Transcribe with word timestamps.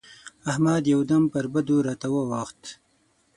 احمد 0.51 0.83
يو 0.93 0.99
دم 1.09 1.23
پر 1.33 1.45
بدو 1.53 1.75
راته 1.87 2.07
واووښت. 2.11 2.61